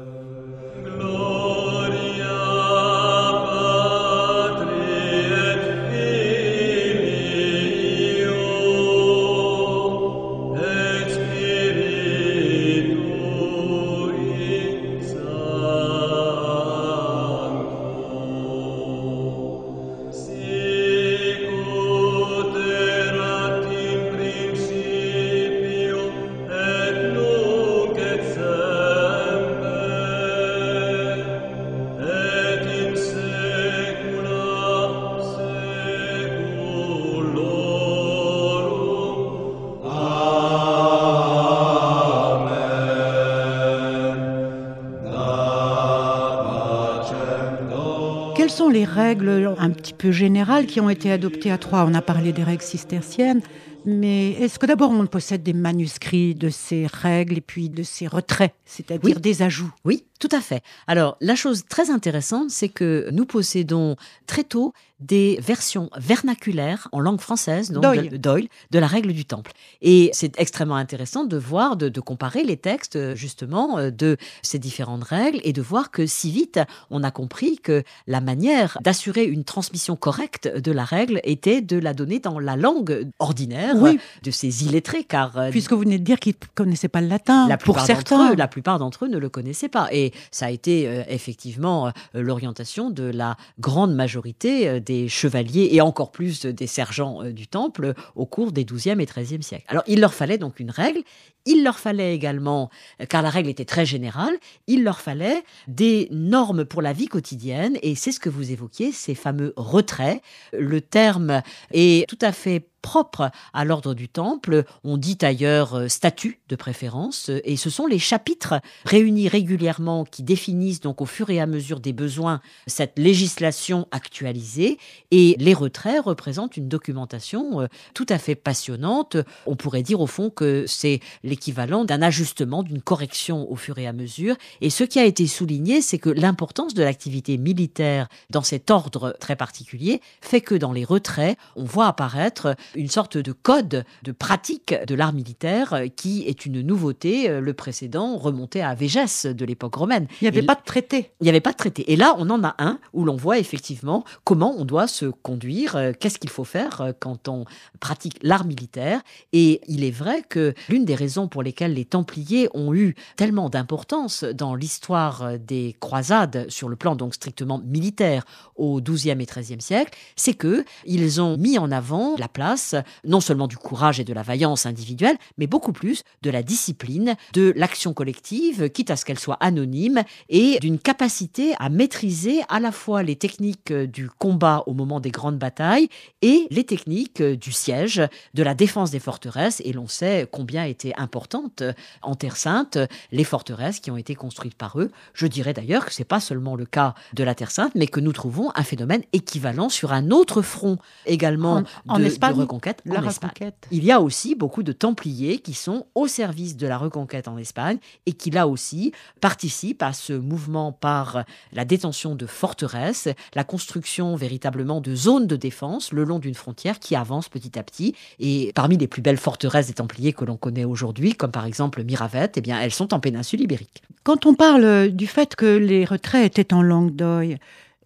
[48.75, 52.33] Les règles un petit peu générales qui ont été adoptées à Troyes On a parlé
[52.33, 53.41] des règles cisterciennes,
[53.87, 58.09] mais est-ce que d'abord on possède des manuscrits de ces règles et puis de ces
[58.09, 59.71] retraits, c'est-à-dire des ajouts?
[59.85, 60.63] Oui, tout à fait.
[60.87, 64.73] Alors la chose très intéressante, c'est que nous possédons très tôt
[65.05, 69.53] des versions vernaculaires en langue française, donc De, Doyle, de la règle du temple.
[69.83, 75.05] Et c'est extrêmement intéressant de voir, de, comparer les textes justement euh, de ces différentes
[75.05, 76.61] règles et de voir que si vite
[76.91, 81.79] on a compris que la manière d'assurer une transmission correcte de la règle était de
[81.79, 83.75] la donner dans la langue ordinaire
[84.23, 87.09] de ces illettrés, car euh, puisque vous venez de dire qu'ils ne connaissaient pas le
[87.09, 90.51] latin, la pour certains, la plupart d'entre eux ne le connaissaient pas, et ça a
[90.51, 97.23] été euh, effectivement l'orientation de la grande majorité des chevaliers et encore plus des sergents
[97.23, 99.65] euh, du temple au cours des XIIe et XIIIe siècles.
[99.69, 101.03] Alors il leur fallait donc une règle,
[101.47, 104.35] il leur fallait également, euh, car la règle était très générale,
[104.67, 108.93] il leur fallait des normes pour la vie quotidienne et c'est ce que vous évoquiez,
[108.93, 110.23] ces fameux retraits.
[110.53, 114.65] Le terme est tout à fait propre à l'ordre du Temple.
[114.85, 120.05] On dit ailleurs euh, statut de préférence, euh, et ce sont les chapitres réunis régulièrement
[120.05, 124.77] qui définissent donc au fur et à mesure des besoins cette législation actualisée.
[125.11, 129.17] Et les retraits représentent une documentation euh, tout à fait passionnante.
[129.47, 133.87] On pourrait dire au fond que c'est l'équivalent d'un ajustement, d'une correction au fur et
[133.87, 134.37] à mesure.
[134.61, 139.17] Et ce qui a été souligné, c'est que l'importance de l'activité militaire dans cet ordre
[139.21, 144.13] très particulier fait que dans les retraits, on voit apparaître une sorte de code de
[144.13, 147.29] pratique de l'art militaire euh, qui est une nouveauté.
[147.29, 150.07] Euh, le précédent remontait à Végès de l'époque romaine.
[150.21, 151.13] Il n'y avait pas de traité.
[151.21, 151.93] Il n'y avait pas de traité.
[151.93, 155.77] Et là, on en a un où l'on voit effectivement comment on doit se conduire,
[155.77, 157.45] euh, qu'est-ce qu'il faut faire quand on
[157.81, 159.01] pratique l'art militaire.
[159.33, 163.49] Et il est vrai que l'une des raisons pour lesquelles les Templiers ont eu tellement
[163.51, 168.25] d'importance dans l'histoire des croisades sur le plan donc strictement militaire
[168.57, 172.64] au XIIe et XIIIe siècle, c'est que ils ont mis en avant la place
[173.05, 177.17] non seulement du courage et de la vaillance individuelle, mais beaucoup plus de la discipline,
[177.33, 182.61] de l'action collective, quitte à ce qu'elle soit anonyme, et d'une capacité à maîtriser à
[182.61, 185.89] la fois les techniques du combat au moment des grandes batailles
[186.23, 188.03] et les techniques du siège,
[188.35, 189.61] de la défense des forteresses.
[189.65, 191.63] Et l'on sait combien étaient importantes
[192.03, 192.79] en Terre Sainte
[193.13, 194.91] les forteresses qui ont été construites par eux.
[195.13, 197.87] Je dirais d'ailleurs que ce n'est pas seulement le cas de la Terre Sainte, mais
[197.87, 202.47] que nous trouvons un phénomène équivalent sur un autre front également en, de, Espagne,
[202.85, 203.67] la reconquête.
[203.71, 207.39] Il y a aussi beaucoup de Templiers qui sont au service de la reconquête en
[207.39, 213.45] Espagne et qui là aussi participent à ce mouvement par la détention de forteresses, la
[213.45, 217.95] construction véritablement de zones de défense le long d'une frontière qui avance petit à petit.
[218.19, 221.83] Et parmi les plus belles forteresses des Templiers que l'on connaît aujourd'hui, comme par exemple
[221.83, 223.83] Miravette, eh bien elles sont en péninsule ibérique.
[224.03, 227.39] Quand on parle du fait que les retraits étaient en langue d'oeil,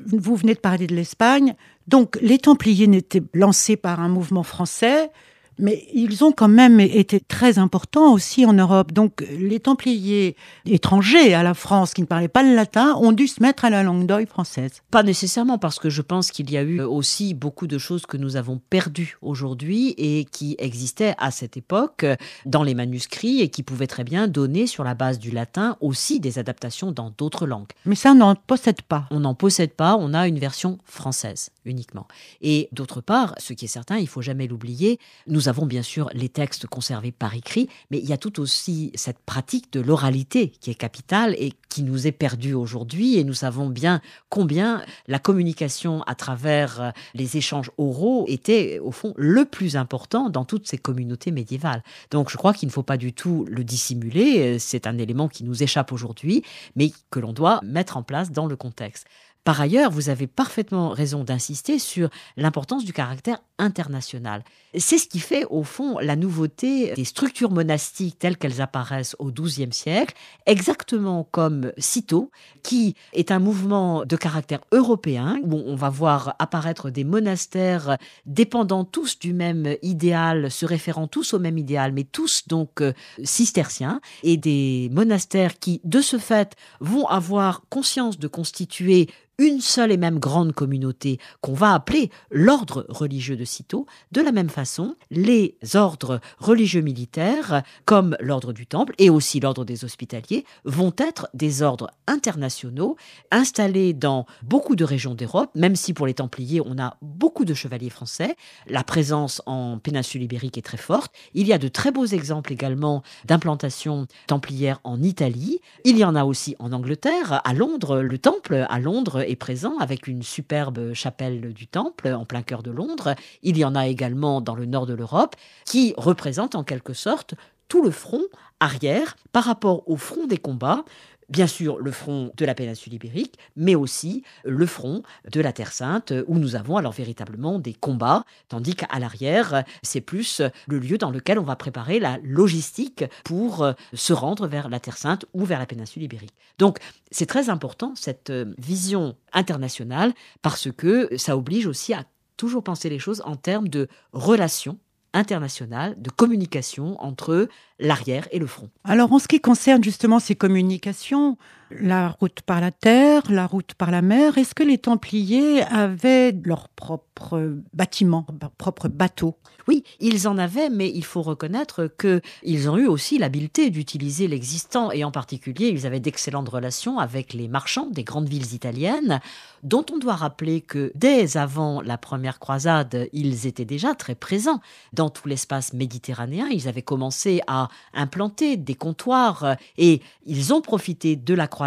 [0.05, 1.55] vous venez de parler de l'Espagne,
[1.87, 5.11] donc les Templiers n'étaient lancés par un mouvement français,
[5.59, 8.92] mais ils ont quand même été très importants aussi en Europe.
[8.92, 13.27] Donc les Templiers étrangers à la France qui ne parlaient pas le latin ont dû
[13.27, 14.83] se mettre à la langue d'oeil française.
[14.90, 18.16] Pas nécessairement parce que je pense qu'il y a eu aussi beaucoup de choses que
[18.16, 22.07] nous avons perdues aujourd'hui et qui existaient à cette époque
[22.47, 26.21] dans les manuscrits et qui pouvaient très bien donner sur la base du latin aussi
[26.21, 27.68] des adaptations dans d'autres langues.
[27.85, 29.07] Mais ça, on n'en possède pas.
[29.11, 32.07] On n'en possède pas, on a une version française uniquement.
[32.40, 35.83] Et d'autre part, ce qui est certain, il faut jamais l'oublier, nous nous avons bien
[35.83, 39.81] sûr les textes conservés par écrit, mais il y a tout aussi cette pratique de
[39.81, 43.17] l'oralité qui est capitale et qui nous est perdue aujourd'hui.
[43.17, 48.91] Et nous savons bien combien la communication à travers euh, les échanges oraux était au
[48.91, 51.83] fond le plus important dans toutes ces communautés médiévales.
[52.11, 54.59] Donc je crois qu'il ne faut pas du tout le dissimuler.
[54.59, 56.43] C'est un élément qui nous échappe aujourd'hui,
[56.77, 59.07] mais que l'on doit mettre en place dans le contexte.
[59.49, 64.45] Par ailleurs, vous avez parfaitement raison d'insister sur l'importance du caractère international.
[64.77, 69.33] C'est ce qui fait, au fond, la nouveauté des structures monastiques telles qu'elles apparaissent au
[69.33, 72.31] XIIe siècle, exactement comme Cîteaux,
[72.63, 78.85] qui est un mouvement de caractère européen, où on va voir apparaître des monastères dépendant
[78.85, 82.93] tous du même idéal, se référant tous au même idéal, mais tous donc euh,
[83.25, 89.92] cisterciens, et des monastères qui, de ce fait, vont avoir conscience de constituer une seule
[89.92, 93.87] et même grande communauté qu'on va appeler l'ordre religieux de Cîteaux.
[94.11, 99.64] De la même façon, les ordres religieux militaires, comme l'ordre du Temple et aussi l'ordre
[99.64, 102.96] des Hospitaliers, vont être des ordres internationaux
[103.31, 107.54] installés dans beaucoup de régions d'Europe, même si pour les Templiers, on a beaucoup de
[107.54, 108.37] chevaliers français.
[108.67, 111.13] La présence en péninsule ibérique est très forte.
[111.35, 115.60] Il y a de très beaux exemples également d'implantation templière en Italie.
[115.85, 120.06] Il y en a aussi en Angleterre, à Londres, le Temple à Londres présent avec
[120.06, 123.14] une superbe chapelle du Temple en plein cœur de Londres.
[123.42, 127.35] Il y en a également dans le nord de l'Europe qui représente en quelque sorte
[127.68, 128.24] tout le front
[128.60, 130.85] arrière par rapport au front des combats
[131.29, 135.72] bien sûr le front de la péninsule ibérique, mais aussi le front de la Terre
[135.72, 140.98] Sainte, où nous avons alors véritablement des combats, tandis qu'à l'arrière, c'est plus le lieu
[140.98, 145.26] dans lequel on va préparer la logistique pour euh, se rendre vers la Terre Sainte
[145.35, 146.35] ou vers la péninsule ibérique.
[146.58, 146.79] Donc
[147.10, 150.12] c'est très important cette euh, vision internationale,
[150.42, 152.04] parce que ça oblige aussi à
[152.37, 154.79] toujours penser les choses en termes de relations
[155.13, 157.48] internationales, de communication entre
[157.79, 158.71] l'arrière et le front.
[158.85, 161.37] Alors en ce qui concerne justement ces communications,
[161.71, 166.33] la route par la terre, la route par la mer, est-ce que les Templiers avaient
[166.44, 169.37] leur propre bâtiment, leur propre bateau?
[169.66, 174.90] Oui, ils en avaient, mais il faut reconnaître qu'ils ont eu aussi l'habileté d'utiliser l'existant,
[174.92, 179.21] et en particulier, ils avaient d'excellentes relations avec les marchands des grandes villes italiennes,
[179.62, 184.60] dont on doit rappeler que dès avant la première croisade, ils étaient déjà très présents.
[184.92, 186.48] Dans tout l'espace méditerranéen.
[186.48, 191.58] Ils avaient commencé à implanter des comptoirs et ils ont profité de la croisade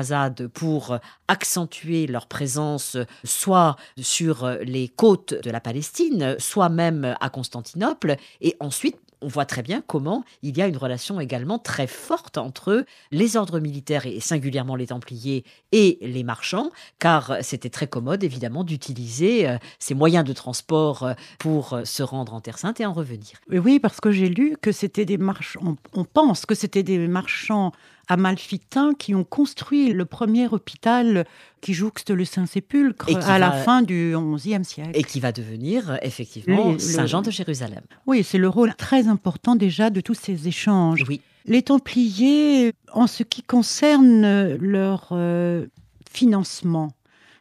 [0.54, 8.16] pour accentuer leur présence soit sur les côtes de la Palestine, soit même à Constantinople
[8.42, 12.38] et ensuite on voit très bien comment il y a une relation également très forte
[12.38, 18.24] entre les ordres militaires et singulièrement les Templiers et les marchands, car c'était très commode
[18.24, 22.82] évidemment d'utiliser euh, ces moyens de transport euh, pour euh, se rendre en Terre Sainte
[22.82, 23.39] et en revenir.
[23.50, 27.72] Oui, parce que j'ai lu que c'était des marchands, on pense que c'était des marchands
[28.08, 31.26] amalfitains qui ont construit le premier hôpital
[31.62, 34.91] qui jouxte le Saint-Sépulcre à la fin du XIe siècle.
[34.93, 37.84] Et qui va devenir effectivement Saint-Jean de Jérusalem.
[38.08, 41.04] Oui, c'est le rôle très important déjà de tous ces échanges.
[41.08, 41.22] Oui.
[41.45, 45.66] Les Templiers, en ce qui concerne leur euh,
[46.12, 46.93] financement,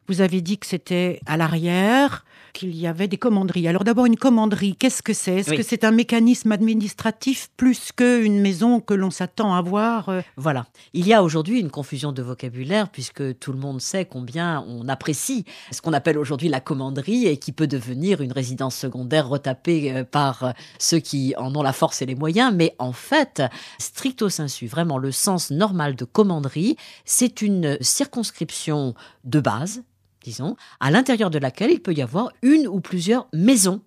[0.08, 3.68] vous avez dit que c'était à l'arrière, qu'il y avait des commanderies.
[3.68, 5.36] Alors d'abord, une commanderie, qu'est-ce que c'est?
[5.36, 10.20] Est-ce que c'est un mécanisme administratif plus qu'une maison que l'on s'attend à voir euh?
[10.36, 10.66] Voilà.
[10.92, 14.88] Il y a aujourd'hui une confusion de vocabulaire puisque tout le monde sait combien on
[14.88, 19.92] apprécie ce qu'on appelle aujourd'hui la commanderie et qui peut devenir une résidence secondaire retapée
[19.92, 22.52] euh, par euh, ceux qui en ont la force et les moyens.
[22.54, 23.42] Mais en fait,
[23.78, 28.94] stricto sensu, vraiment le sens normal de commanderie, c'est une circonscription
[29.24, 29.82] de base
[30.22, 33.82] disons, à l'intérieur de laquelle il peut y avoir une ou plusieurs maisons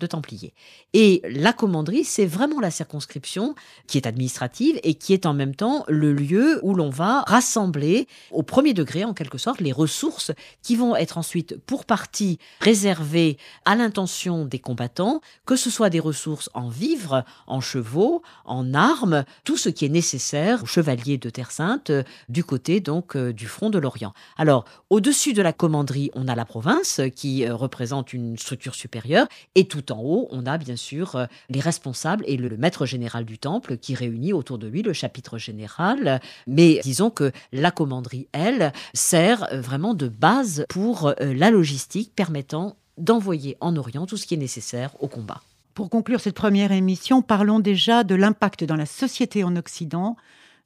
[0.00, 0.54] de Templiers.
[0.92, 3.54] Et la commanderie, c'est vraiment la circonscription
[3.86, 8.06] qui est administrative et qui est en même temps le lieu où l'on va rassembler
[8.30, 10.32] au premier degré, en quelque sorte, les ressources
[10.62, 16.00] qui vont être ensuite pour partie réservées à l'intention des combattants, que ce soit des
[16.00, 21.30] ressources en vivres, en chevaux, en armes, tout ce qui est nécessaire aux chevaliers de
[21.30, 21.90] Terre Sainte
[22.28, 24.12] du côté donc euh, du front de l'Orient.
[24.36, 29.26] Alors, au-dessus de la commanderie, on a la province qui euh, représente une structure supérieure
[29.54, 33.24] et tout en haut, on a bien sûr euh, les responsables et le, maître général
[33.24, 36.20] du temple qui réunit autour de lui le chapitre général.
[36.46, 42.12] Mais disons que la commanderie, elle, sert euh, vraiment de base pour euh, la logistique
[42.14, 45.42] permettant d'envoyer en Orient tout ce qui est nécessaire au combat.
[45.74, 50.16] Pour conclure cette première émission, parlons déjà de l'impact dans la société en Occident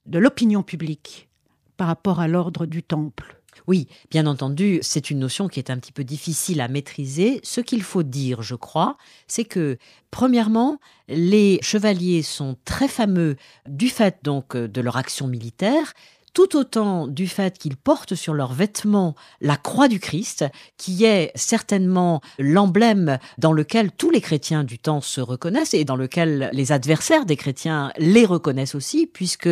[0.07, 1.29] de l'opinion publique
[1.77, 3.42] par rapport à l'ordre du temple.
[3.67, 7.41] Oui, bien entendu, c'est une notion qui est un petit peu difficile à maîtriser.
[7.43, 8.97] Ce qu'il faut dire, je crois,
[9.27, 9.79] c'est que,
[10.11, 10.79] premièrement,
[11.09, 13.37] les chevaliers sont très fameux
[13.69, 15.93] du fait donc de leur action militaire,
[16.35, 20.47] tout autant du fait qu'ils portent sur leurs vêtements la croix du Christ,
[20.79, 25.97] qui est certainement l'emblème dans lequel tous les chrétiens du temps se reconnaissent et dans
[25.97, 29.51] lequel les adversaires des chrétiens les reconnaissent aussi, puisque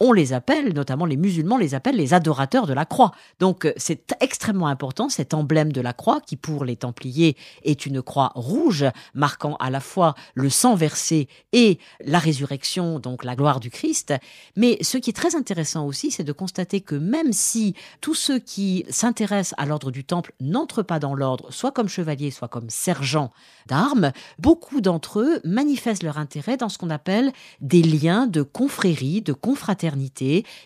[0.00, 3.12] on les appelle, notamment les musulmans les appellent les adorateurs de la croix.
[3.38, 7.84] Donc euh, c'est extrêmement important cet emblème de la croix qui pour les Templiers est
[7.84, 13.36] une croix rouge marquant à la fois le sang versé et la résurrection, donc la
[13.36, 14.14] gloire du Christ.
[14.56, 18.38] Mais ce qui est très intéressant aussi, c'est de constater que même si tous ceux
[18.38, 22.70] qui s'intéressent à l'ordre du Temple n'entrent pas dans l'ordre, soit comme chevaliers, soit comme
[22.70, 23.32] sergents
[23.66, 29.20] d'armes, beaucoup d'entre eux manifestent leur intérêt dans ce qu'on appelle des liens de confrérie,
[29.20, 29.89] de confraternité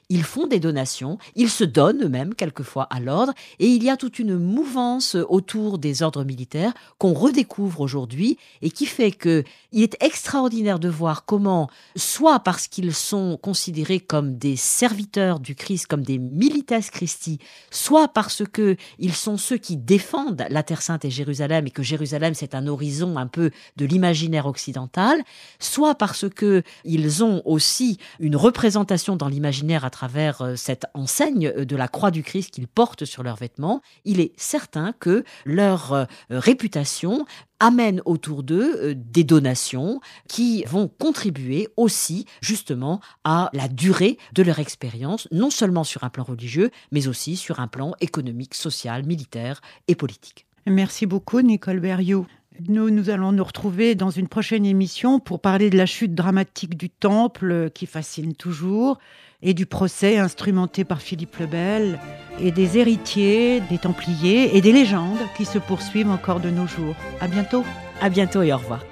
[0.09, 3.97] ils font des donations, ils se donnent eux-mêmes quelquefois à l'ordre, et il y a
[3.97, 9.83] toute une mouvance autour des ordres militaires qu'on redécouvre aujourd'hui et qui fait que il
[9.83, 15.87] est extraordinaire de voir comment, soit parce qu'ils sont considérés comme des serviteurs du Christ,
[15.87, 17.39] comme des milites Christi,
[17.71, 21.83] soit parce que ils sont ceux qui défendent la Terre Sainte et Jérusalem et que
[21.83, 25.23] Jérusalem c'est un horizon un peu de l'imaginaire occidental,
[25.59, 31.47] soit parce que ils ont aussi une représentation dans l'imaginaire à travers euh, cette enseigne
[31.49, 35.25] euh, de la croix du Christ qu'ils portent sur leurs vêtements, il est certain que
[35.45, 37.27] leur réputation
[37.61, 44.59] amène autour d'eux des donations qui vont contribuer aussi justement à la durée de leur
[44.59, 49.61] expérience, non seulement sur un plan religieux, mais aussi sur un plan économique, social, militaire
[49.89, 50.47] et politique.
[50.67, 52.27] Merci beaucoup, Nicole Berriot.
[52.69, 56.77] Nous, nous allons nous retrouver dans une prochaine émission pour parler de la chute dramatique
[56.77, 58.99] du temple euh, qui fascine toujours
[59.43, 61.99] et du procès instrumenté par Philippe le Bel
[62.41, 66.95] et des héritiers, des templiers et des légendes qui se poursuivent encore de nos jours.
[67.21, 67.65] À bientôt.
[68.01, 68.85] À bientôt et au revoir.